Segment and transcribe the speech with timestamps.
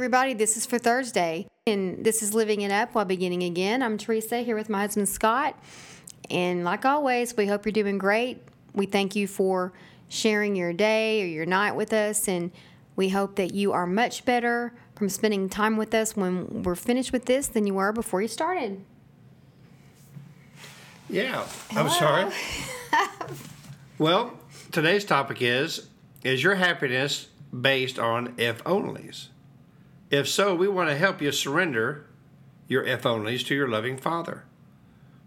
[0.00, 3.82] everybody, this is for Thursday, and this is Living It Up while beginning again.
[3.82, 5.62] I'm Teresa here with my husband Scott,
[6.30, 8.42] and like always, we hope you're doing great.
[8.72, 9.74] We thank you for
[10.08, 12.50] sharing your day or your night with us, and
[12.96, 17.12] we hope that you are much better from spending time with us when we're finished
[17.12, 18.82] with this than you were before you started.
[21.10, 22.32] Yeah, I'm sorry.
[23.98, 24.32] well,
[24.72, 25.88] today's topic is
[26.24, 29.26] Is your happiness based on if onlys?
[30.10, 32.06] If so, we want to help you surrender
[32.68, 34.44] your if onlys to your loving Father.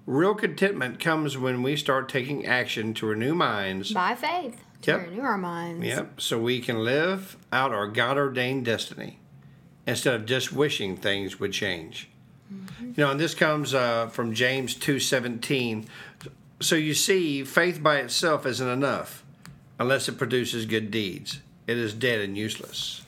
[0.05, 3.93] Real contentment comes when we start taking action to renew minds.
[3.93, 5.07] By faith, to Yep.
[5.07, 5.85] renew our minds.
[5.85, 9.19] Yep, so we can live out our God ordained destiny
[9.87, 12.09] instead of just wishing things would change.
[12.81, 15.87] You know, and this comes uh, from James two seventeen.
[16.59, 19.23] So you see, faith by itself isn't enough
[19.79, 21.39] unless it produces good deeds.
[21.65, 23.01] It is dead and useless.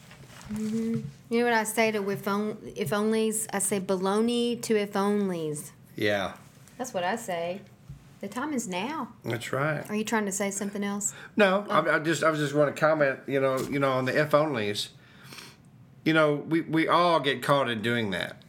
[0.53, 1.01] Mm-hmm.
[1.29, 3.47] You know what I say to if, on, if onlys?
[3.51, 5.71] I say baloney to if onlys.
[5.95, 6.33] Yeah,
[6.77, 7.61] That's what I say.
[8.21, 9.09] The time is now.
[9.23, 9.87] that's right.
[9.89, 11.13] Are you trying to say something else?
[11.35, 13.19] No, I, I just I was just want to comment.
[13.27, 14.89] You know, you know, on the if onlys.
[16.03, 18.41] You know, we we all get caught in doing that.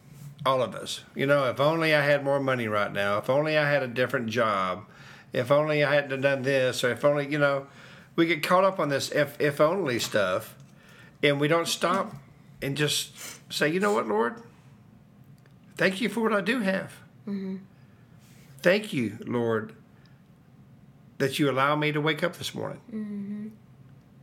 [0.45, 1.03] All of us.
[1.15, 3.17] You know, if only I had more money right now.
[3.17, 4.85] If only I had a different job.
[5.33, 7.67] If only I hadn't done this, or if only you know,
[8.15, 10.55] we get caught up on this if if only stuff,
[11.23, 12.13] and we don't stop
[12.61, 13.11] and just
[13.51, 14.41] say, you know what, Lord,
[15.75, 16.93] thank you for what I do have.
[18.61, 19.73] Thank you, Lord,
[21.17, 23.51] that you allow me to wake up this morning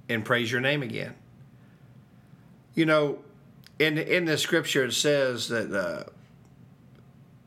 [0.08, 1.14] and praise your name again.
[2.74, 3.18] You know,
[3.78, 6.04] in in the scripture it says that uh,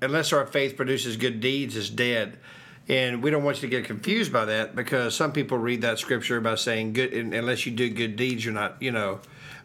[0.01, 2.37] unless our faith produces good deeds, it's dead.
[2.89, 5.99] And we don't want you to get confused by that because some people read that
[5.99, 9.19] scripture by saying good unless you do good deeds, you're not, you know,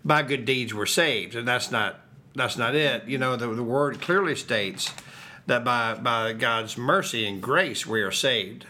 [0.05, 2.01] by good deeds we're saved, and that's not
[2.35, 3.07] that's not it.
[3.07, 4.93] You know, the, the word clearly states
[5.47, 8.67] that by by God's mercy and grace we are saved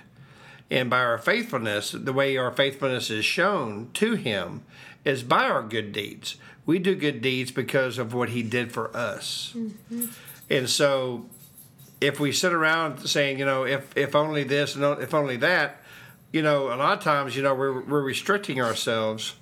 [0.72, 4.62] and by our faithfulness, the way our faithfulness is shown to Him
[5.04, 6.36] is by our good deeds.
[6.64, 9.52] We do good deeds because of what He did for us.
[9.54, 10.06] Mm-hmm.
[10.48, 11.26] And so,
[12.00, 15.76] if we sit around saying, you know, if if only this and if only that,
[16.32, 19.34] you know, a lot of times, you know, we're we're restricting ourselves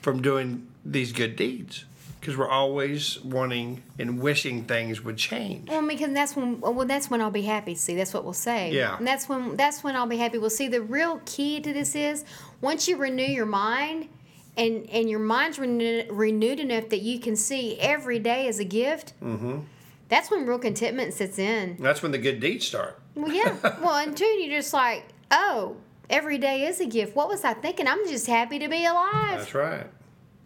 [0.00, 1.84] from doing these good deeds
[2.20, 5.68] because we're always wanting and wishing things would change.
[5.70, 7.74] Well, because that's when well, that's when I'll be happy.
[7.74, 8.72] See, that's what we'll say.
[8.72, 8.96] Yeah.
[8.98, 10.38] And that's when that's when I'll be happy.
[10.38, 12.24] We'll see, the real key to this is
[12.60, 14.08] once you renew your mind,
[14.56, 18.64] and and your mind's renew, renewed enough that you can see every day as a
[18.64, 19.14] gift.
[19.22, 19.60] Mm-hmm.
[20.08, 21.76] That's when real contentment sits in.
[21.78, 23.00] That's when the good deeds start.
[23.14, 23.56] Well, yeah.
[23.80, 25.76] well, and two, you're just like, oh,
[26.10, 27.14] every day is a gift.
[27.14, 27.86] What was I thinking?
[27.86, 29.38] I'm just happy to be alive.
[29.38, 29.86] That's right.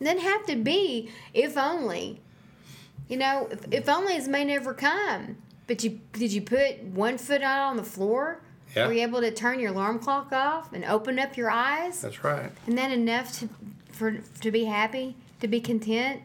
[0.00, 2.21] Doesn't have to be if only.
[3.09, 5.37] You know, if, if only is may never come.
[5.66, 8.41] But you did you put one foot out on the floor?
[8.75, 8.87] Yeah.
[8.87, 12.00] Were you able to turn your alarm clock off and open up your eyes?
[12.00, 12.50] That's right.
[12.65, 13.49] Isn't that enough to
[13.93, 16.22] for to be happy, to be content,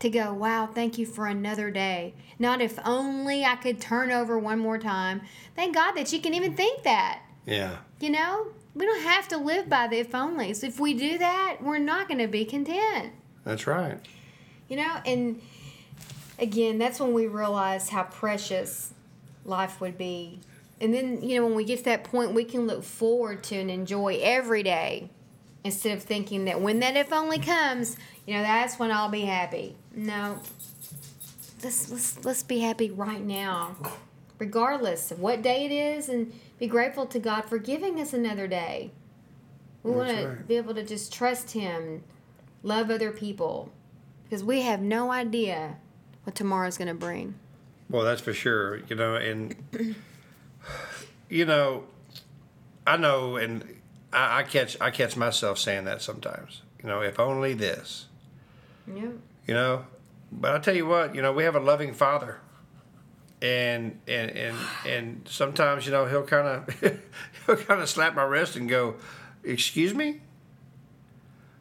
[0.00, 2.14] to go, wow, thank you for another day.
[2.38, 5.22] Not if only I could turn over one more time.
[5.56, 7.22] Thank God that you can even think that.
[7.46, 7.78] Yeah.
[8.00, 8.48] You know,
[8.78, 10.62] we don't have to live by the if onlys.
[10.62, 13.12] If we do that, we're not going to be content.
[13.44, 13.98] That's right.
[14.68, 15.42] You know, and
[16.38, 18.92] again, that's when we realize how precious
[19.44, 20.38] life would be.
[20.80, 23.56] And then, you know, when we get to that point, we can look forward to
[23.56, 25.10] and enjoy every day
[25.64, 27.96] instead of thinking that when that if only comes,
[28.26, 29.74] you know, that's when I'll be happy.
[29.92, 30.38] No.
[31.64, 33.74] Let's, let's, let's be happy right now,
[34.38, 38.46] regardless of what day it is, and be grateful to God for giving us another
[38.46, 38.90] day.
[39.82, 42.02] We want That's to be able to just trust Him,
[42.62, 43.70] love other people,
[44.24, 45.76] because we have no idea
[46.24, 47.34] what tomorrow's going to bring.
[47.88, 48.80] Well, that's for sure.
[48.88, 49.54] You know, and
[51.28, 51.84] you know,
[52.86, 53.64] I know, and
[54.12, 56.62] I, I catch I catch myself saying that sometimes.
[56.82, 58.06] You know, if only this.
[58.86, 59.12] Yep.
[59.46, 59.84] You know,
[60.30, 62.40] but I tell you what, you know, we have a loving Father,
[63.40, 64.56] and and and
[64.86, 66.80] and sometimes you know he'll kind of
[67.46, 68.96] he'll kind of slap my wrist and go,
[69.44, 70.20] "Excuse me."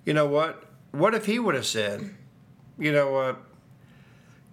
[0.06, 0.64] You know what?
[0.92, 2.16] What if he would have said,
[2.78, 3.38] "You know what?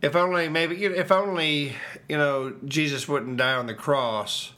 [0.03, 1.75] If only maybe you know, if only
[2.09, 4.53] you know Jesus wouldn't die on the cross,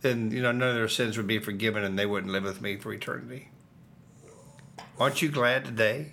[0.00, 2.60] then you know none of their sins would be forgiven and they wouldn't live with
[2.60, 3.50] me for eternity.
[4.98, 6.12] Aren't you glad today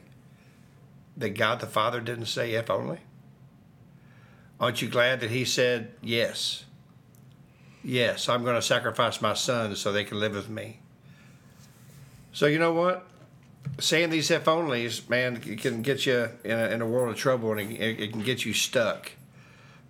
[1.18, 3.00] that God the Father didn't say if only?
[4.60, 6.66] Aren't you glad that He said yes?
[7.84, 10.80] Yes, I'm going to sacrifice my son so they can live with me.
[12.34, 13.06] So you know what?
[13.80, 17.16] Saying these if onlys, man, it can get you in a, in a world of
[17.16, 19.14] trouble and it, it can get you stuck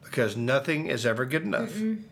[0.04, 1.76] because nothing is ever good enough.
[1.76, 2.06] And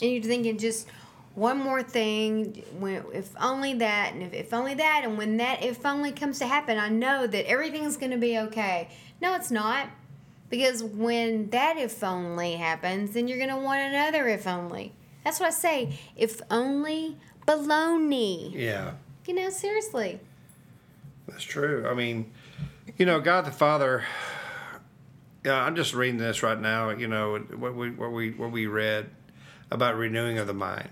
[0.00, 0.88] you're thinking just
[1.34, 5.62] one more thing, when, if only that, and if, if only that, and when that
[5.64, 8.88] if only comes to happen, I know that everything's going to be okay.
[9.20, 9.88] No, it's not.
[10.54, 14.92] Because when that if only happens, then you're going to want another if only.
[15.24, 15.98] That's what I say.
[16.14, 18.52] If only baloney.
[18.54, 18.92] Yeah.
[19.26, 20.20] You know, seriously.
[21.26, 21.88] That's true.
[21.90, 22.30] I mean,
[22.96, 24.04] you know, God the Father.
[25.44, 26.90] Yeah, I'm just reading this right now.
[26.90, 29.10] You know what we what we what we read
[29.72, 30.88] about renewing of the mind.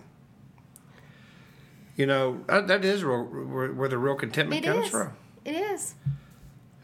[1.94, 4.90] You know that is where, where, where the real contentment It comes is.
[4.90, 5.12] from.
[5.44, 5.94] It is.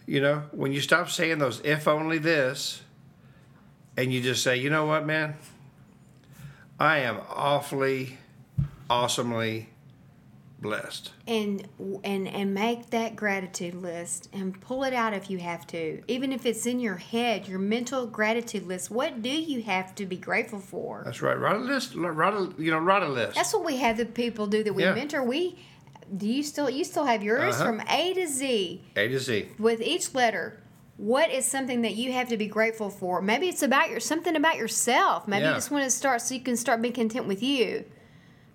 [0.09, 2.81] You know, when you stop saying those if only this,
[3.95, 5.35] and you just say, you know what, man,
[6.81, 8.17] I am awfully,
[8.89, 9.69] awesomely
[10.61, 11.13] blessed.
[11.29, 11.69] and
[12.03, 16.33] and and make that gratitude list and pull it out if you have to even
[16.33, 20.17] if it's in your head your mental gratitude list what do you have to be
[20.17, 21.39] grateful for That's right.
[21.39, 21.95] Write a list.
[21.95, 23.37] Write a you know write a list.
[23.37, 24.95] that's what we have the people do that we Yeah.
[24.95, 25.57] mentor we
[26.17, 27.65] do you still you still have yours Uh-huh.
[27.65, 29.49] from a to z A to Z.
[29.59, 30.61] with each letter
[30.97, 34.35] what is something that you have to be grateful for maybe it's about your something
[34.37, 35.51] about yourself maybe Yeah.
[35.51, 37.85] you just want to start so you can start being content with you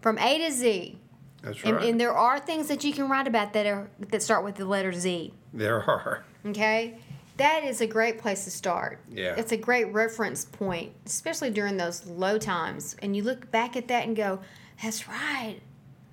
[0.01, 0.97] from a to z
[1.41, 1.85] That's and, right.
[1.89, 4.65] and there are things that you can write about that are that start with the
[4.65, 6.23] letter z there are.
[6.45, 6.97] Okay?
[7.37, 8.99] That is a great place to start.
[9.09, 9.35] Yeah.
[9.37, 12.95] It's a great reference point, especially during those low times.
[13.01, 14.39] And you look back at that and go,
[14.81, 15.57] that's right.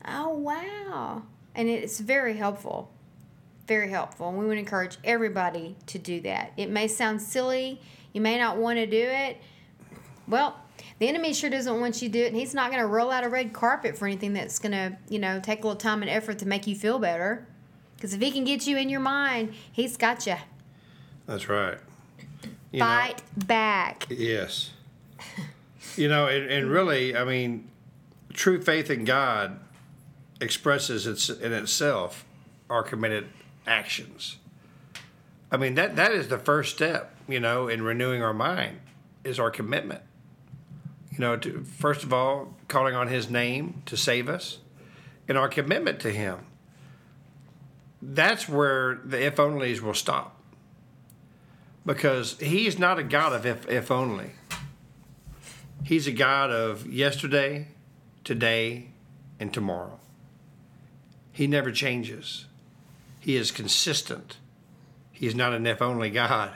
[0.07, 1.23] Oh, wow.
[1.55, 2.91] And it's very helpful.
[3.67, 4.29] Very helpful.
[4.29, 6.53] And we would encourage everybody to do that.
[6.57, 7.81] It may sound silly.
[8.13, 9.37] You may not want to do it.
[10.27, 10.57] Well,
[10.99, 13.11] the enemy sure doesn't want you to do it, and he's not going to roll
[13.11, 16.03] out a red carpet for anything that's going to, you know, take a little time
[16.03, 17.47] and effort to make you feel better.
[17.97, 20.37] Because if he can get you in your mind, he's got you.
[21.27, 21.79] That's right.
[22.73, 24.07] You know- Fight back.
[24.11, 24.71] yes.
[25.97, 27.69] You know, and, and really, I mean,
[28.33, 29.59] true faith in God
[30.41, 32.25] expresses its in itself
[32.69, 33.29] our committed
[33.67, 34.37] actions.
[35.51, 38.81] I mean that that is the first step, you know, in renewing our mind
[39.25, 40.03] is our commitment.
[41.11, 44.59] You know, to first of all, calling on his name to save us
[45.29, 46.39] and our commitment to him.
[48.03, 50.37] That's where the if onlys will stop.
[51.87, 54.33] Because he is not a God of if, if only.
[55.85, 57.69] He's a God of yesterday,
[58.25, 58.89] today,
[59.39, 60.00] and tomorrow.
[61.41, 62.45] He never changes.
[63.19, 64.37] He is consistent.
[65.11, 66.53] He is not an if only God.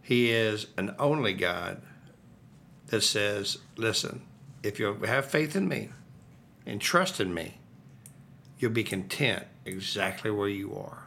[0.00, 1.82] He is an only God
[2.86, 4.22] that says, listen,
[4.62, 5.88] if you have faith in me
[6.66, 7.58] and trust in me,
[8.60, 11.02] you'll be content exactly where you are.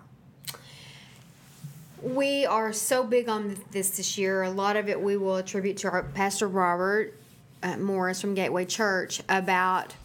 [2.02, 4.42] We are so big on this this year.
[4.44, 7.18] A lot of it we will attribute to our Pastor Robert
[7.64, 9.96] uh, Morris from Gateway Church about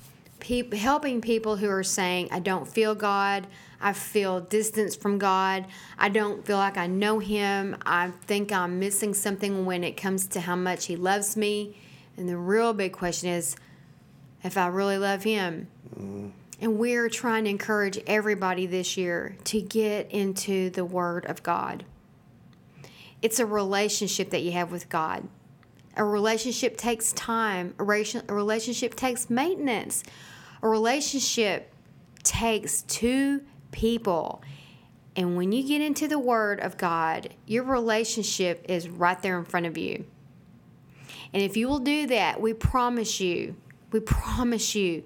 [0.73, 3.47] helping people who are saying, I don't feel God.
[3.81, 5.67] I feel distance from God.
[5.99, 7.76] I don't feel like I know Him.
[7.85, 11.76] I think I'm missing something when it comes to how much He loves me.
[12.17, 13.57] And the real big question is
[14.43, 15.69] if I really love Him.
[15.95, 16.29] Mm-hmm.
[16.59, 21.85] And we're trying to encourage everybody this year to get into the Word of God.
[23.21, 25.29] It's a relationship that you have with God.
[25.99, 30.03] A relationship takes time, a relationship takes maintenance,
[30.62, 31.72] a relationship
[32.22, 34.42] takes two people.
[35.14, 39.44] And when you get into the Word of God, your relationship is right there in
[39.44, 40.04] front of you.
[41.32, 43.56] And if you will do that, we promise you,
[43.92, 45.04] we promise you,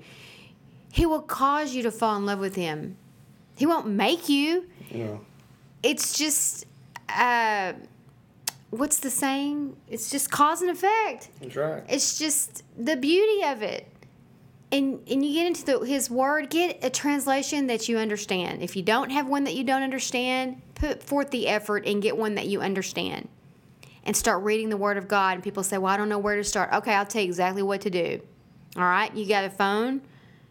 [0.93, 2.97] He will cause you to fall in love with Him.
[3.57, 4.69] He won't make you.
[4.91, 5.19] Yeah.
[5.83, 6.67] It's just,
[7.09, 7.75] uh,
[8.71, 9.77] what's the saying?
[9.89, 11.29] It's just cause and effect.
[11.41, 11.83] That's right.
[11.89, 13.90] It's just the beauty of it.
[14.73, 18.63] And and you get into the, his word, get a translation that you understand.
[18.63, 22.17] If you don't have one that you don't understand, put forth the effort and get
[22.17, 23.29] one that you understand.
[24.05, 25.35] And start reading the word of God.
[25.35, 27.63] And people say, "Well, I don't know where to start." Okay, I'll tell you exactly
[27.63, 28.21] what to do.
[28.77, 29.15] All right?
[29.15, 30.03] You got a phone?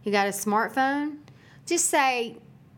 [0.04, 1.18] You got a smartphone?
[1.66, 2.38] Just say,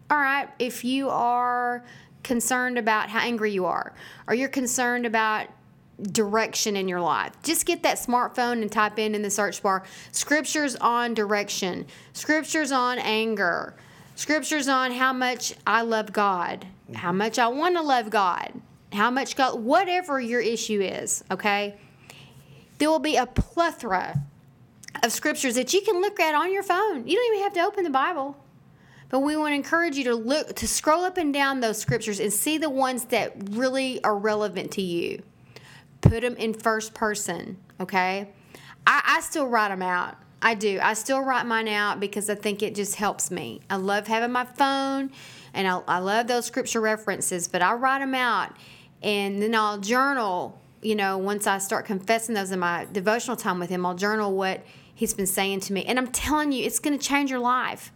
[0.09, 1.83] "All right, if you are
[2.23, 3.93] concerned about how angry you are,
[4.27, 5.47] or you're concerned about
[6.03, 7.33] direction in your life.
[7.43, 12.71] Just get that smartphone and type in in the search bar scriptures on direction, scriptures
[12.71, 13.75] on anger,
[14.15, 18.51] scriptures on how much I love God, how much I want to love God,
[18.93, 21.77] how much God, whatever your issue is, okay?
[22.77, 24.19] There will be a plethora
[25.03, 27.07] of scriptures that you can look at on your phone.
[27.07, 28.37] You don't even have to open the Bible.
[29.09, 32.21] But we want to encourage you to look to scroll up and down those scriptures
[32.21, 35.21] and see the ones that really are relevant to you.
[36.01, 38.29] Put them in first person, okay?
[38.85, 40.17] I, I still write them out.
[40.41, 40.79] I do.
[40.81, 43.61] I still write mine out because I think it just helps me.
[43.69, 45.11] I love having my phone
[45.53, 48.55] and I, I love those scripture references, but I write them out
[49.03, 50.59] and then I'll journal.
[50.81, 54.35] You know, once I start confessing those in my devotional time with Him, I'll journal
[54.35, 54.65] what
[54.95, 55.85] He's been saying to me.
[55.85, 57.91] And I'm telling you, it's going to change your life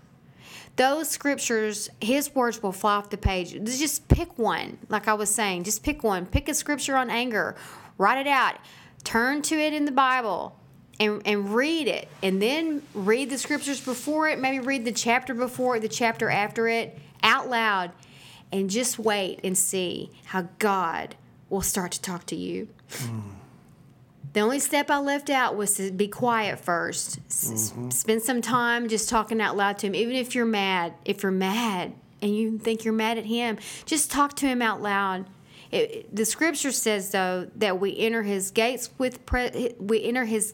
[0.75, 3.51] those scriptures, his words will fly off the page.
[3.63, 5.63] Just pick one, like I was saying.
[5.63, 6.25] Just pick one.
[6.25, 7.55] Pick a scripture on anger,
[7.97, 8.55] write it out,
[9.03, 10.59] turn to it in the Bible.
[10.97, 15.33] And, and read it and then read the scriptures before it maybe read the chapter
[15.33, 17.91] before it the chapter after it out loud
[18.53, 21.15] and just wait and see how god
[21.49, 23.23] will start to talk to you mm.
[24.35, 27.89] The only step I left out was to be quiet 1st mm-hmm.
[27.89, 29.95] spend some time just talking out loud to him.
[29.95, 34.11] Even if you're mad, if you're mad and you think you're mad at him, just
[34.11, 35.25] talk to him out loud.
[35.71, 40.53] It, the scripture says though that we enter his gates with pre- we enter his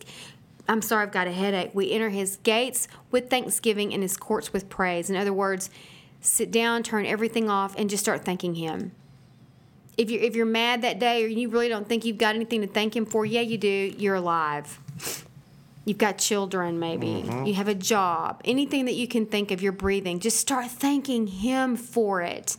[0.68, 1.72] I'm sorry, I've got a headache.
[1.74, 5.10] We enter his gates with thanksgiving and his courts with praise.
[5.10, 5.70] In other words,
[6.22, 8.92] sit down, turn everything off, and just start thanking him
[9.98, 12.62] if you're if you're mad that day or you really don't think you've got anything
[12.62, 13.94] to thank him for, yeah, you do.
[13.98, 14.80] You're alive.
[15.86, 17.08] You've got children, maybe.
[17.08, 17.46] Mm-hmm.
[17.46, 18.42] You have a job.
[18.46, 20.20] Anything that you can think of, you're breathing.
[20.20, 22.56] Just start thanking him for it.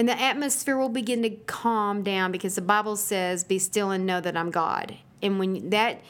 [0.00, 4.06] And the atmosphere will begin to calm down because the Bible says, Be still and
[4.06, 4.96] know that I'm God.
[5.20, 6.00] And when that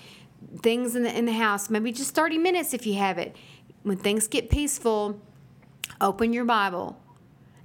[0.62, 3.34] things in the in the house, maybe just 30 minutes if you have it.
[3.82, 5.20] When things get peaceful,
[6.00, 7.00] open your Bible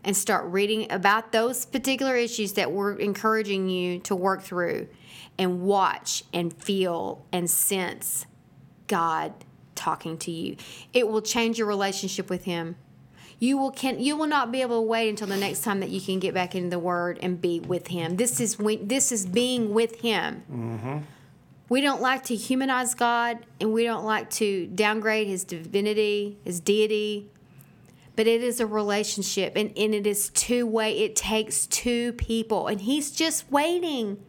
[0.04, 4.88] and start reading about those particular issues that we're encouraging you to work through
[5.38, 8.26] and watch and feel and sense
[8.88, 9.32] God
[9.76, 10.56] talking to you.
[10.92, 12.78] It will change your relationship with him.
[13.40, 15.90] You will can you will not be able to wait until the next time that
[15.90, 18.16] you can get back into the word and be with him.
[18.16, 20.44] This is when this is being with him.
[20.52, 20.98] Mm-hmm.
[21.68, 26.60] We don't like to humanize God and we don't like to downgrade his divinity, his
[26.60, 27.32] deity,
[28.16, 31.00] but it is a relationship and, and it is two way.
[31.00, 34.24] It takes two people, and he's just waiting.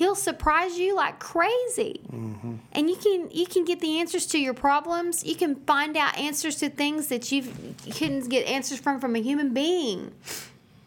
[0.00, 2.54] He'll surprise you like crazy, mm-hmm.
[2.72, 5.26] and you can you can get the answers to your problems.
[5.26, 7.54] You can find out answers to things that you've,
[7.84, 10.14] you couldn't get answers from from a human being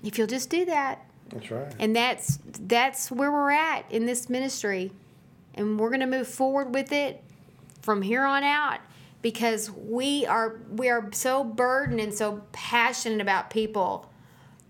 [0.03, 1.05] if you'll just do that.
[1.29, 1.71] That's right.
[1.77, 4.91] And that's that's where we're at in this ministry,
[5.53, 7.23] and we're going to move forward with it
[7.83, 8.79] from here on out
[9.21, 14.11] because we are we are so burdened and so passionate about people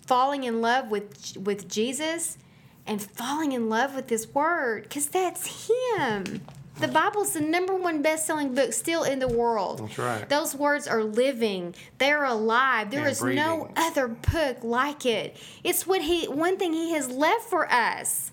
[0.05, 2.37] falling in love with with Jesus
[2.85, 6.41] and falling in love with his word cuz that's him.
[6.79, 9.79] The Bible's the number one best-selling book still in the world.
[9.79, 10.27] That's right.
[10.27, 11.75] Those words are living.
[11.99, 12.89] They're alive.
[12.89, 13.43] There and is breathing.
[13.43, 15.37] no other book like it.
[15.63, 18.31] It's what he one thing he has left for us.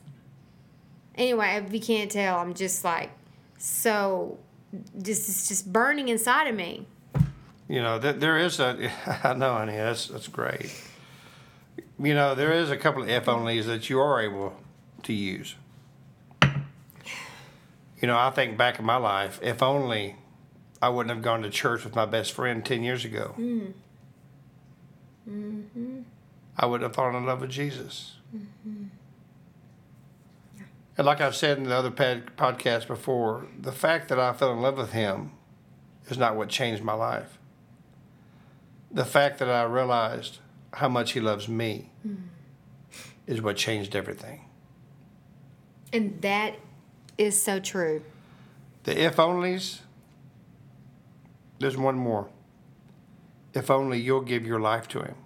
[1.16, 3.11] Anyway, if you can't tell, I'm just like
[3.59, 4.38] so
[5.02, 6.87] just it's just burning inside of me.
[7.69, 8.90] You know, th- there is a.
[9.23, 9.76] I know, honey.
[9.76, 10.73] That's that's great.
[12.02, 14.57] You know, there is a couple of if onlys that you are able
[15.02, 15.54] to use.
[16.42, 20.16] You know, I think back in my life, if only
[20.80, 23.35] I wouldn't have gone to church with my best friend ten years ago.
[23.38, 23.73] Mm.
[25.28, 26.00] Mm-hmm.
[26.57, 28.16] I wouldn't have fallen in love with Jesus.
[28.35, 28.85] Mm-hmm.
[30.97, 34.52] And like I've said in the other pad, podcast before, the fact that I fell
[34.52, 35.33] in love with him
[36.09, 37.38] is not what changed my life.
[38.90, 40.38] The fact that I realized
[40.72, 42.16] how much he loves me mm.
[43.26, 44.44] is what changed everything.
[45.92, 46.54] And that
[47.18, 48.02] is so true.
[48.84, 49.80] The if onlys,
[51.58, 52.28] there's one more.
[53.52, 55.16] If only you'll give your life to him,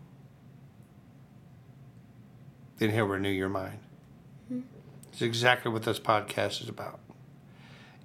[2.79, 3.79] then he'll renew your mind.
[5.15, 6.99] It's exactly what this podcast is about.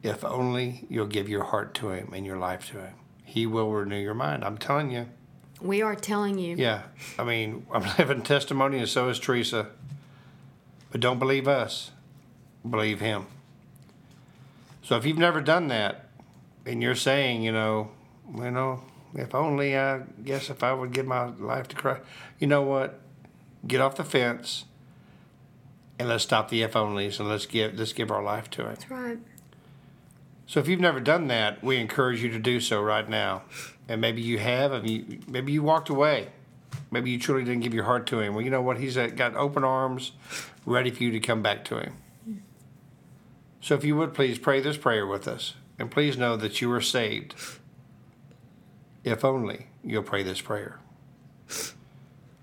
[0.03, 2.93] If only you'll give your heart to Him and your life to Him,
[3.23, 4.45] He will renew your mind.
[4.45, 5.07] I'm telling you.
[5.61, 6.55] We are telling you.
[6.55, 6.83] Yeah.
[7.17, 9.67] I mean, I'm living testimony, and so is Teresa.
[10.91, 11.91] But don't believe us,
[12.67, 13.27] believe Him.
[14.81, 16.05] So if you've never done that,
[16.65, 17.91] and you're saying, you know,
[18.35, 18.81] you know,
[19.13, 22.01] if only I guess if I would give my life to Christ,
[22.39, 22.99] you know what?
[23.67, 24.65] Get off the fence
[25.97, 28.79] and let's stop the if onlys and let's give let's give our life to it.
[28.79, 29.19] That's right.
[30.49, 33.43] So if you've never done that, we encourage you to do so right now.
[33.87, 36.29] And maybe you have, and you, maybe you walked away.
[36.89, 38.33] Maybe you truly didn't give your heart to him.
[38.33, 38.79] Well, you know what?
[38.79, 40.13] He's got open arms,
[40.65, 42.41] ready for you to come back to him.
[43.61, 46.71] So if you would please pray this prayer with us, and please know that you
[46.71, 47.35] are saved.
[49.03, 50.79] If only you'll pray this prayer.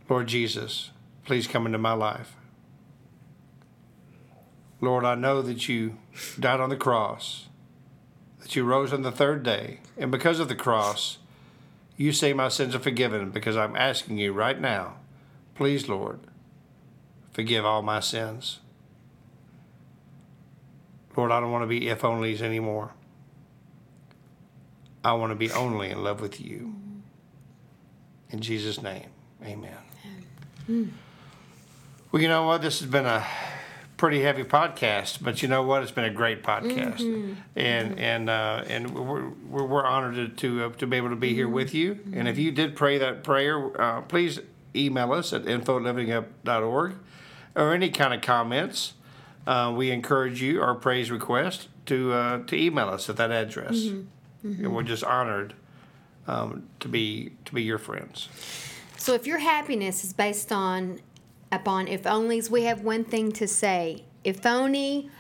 [0.09, 0.93] Lord Jesus,
[1.25, 2.37] please come into my life.
[4.81, 5.99] Lord, I know that you
[6.39, 7.47] died on the cross
[8.47, 9.81] that you rose on the third day.
[9.99, 11.19] And because of the cross,
[11.97, 14.99] you say my sins are forgiven because I'm asking you right now,
[15.57, 16.21] please, Lord,
[17.33, 18.61] forgive all my sins.
[21.17, 22.93] Lord, I don't want to be if onlys anymore.
[25.03, 26.77] I want to be only in love with you.
[28.31, 29.09] In Jesus' name,
[29.45, 30.93] amen.
[32.13, 32.63] Well, you know what?
[32.63, 33.27] This has been a
[33.97, 35.83] pretty heavy podcast, but you know what?
[35.83, 37.01] It's been a great podcast,
[37.57, 41.17] and and uh, and we're, we're we're honored to to, uh, to be able to
[41.17, 41.99] be here with you.
[42.13, 44.41] And if you did pray that prayer, uh, please
[44.75, 46.95] email us at info@livingup.org
[47.55, 48.95] or any kind of comments.
[49.47, 53.87] Uh, we encourage you or praise request to uh, to email us at that address,
[54.43, 55.55] and we're just honored
[56.27, 58.29] um, to be to be your friends.
[58.99, 61.01] So if your happiness is based on
[61.57, 64.05] upon if onlys, we have one thing to say.
[64.25, 65.11] If only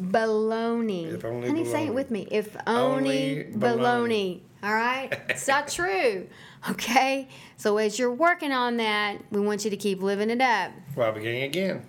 [0.00, 1.12] baloney.
[1.14, 2.26] If only Honey, say it with me.
[2.30, 4.40] If Only only baloney.
[4.62, 5.12] All right?
[5.28, 6.26] It's not true.
[6.70, 7.28] Okay?
[7.56, 10.72] So as you're working on that, we want you to keep living it up.
[10.96, 11.86] Well, beginning again.